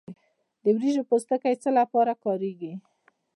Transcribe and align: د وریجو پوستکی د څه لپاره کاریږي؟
د 0.63 0.65
وریجو 0.75 1.07
پوستکی 1.09 1.53
د 1.57 1.59
څه 1.63 1.69
لپاره 1.79 2.13
کاریږي؟ 2.23 2.73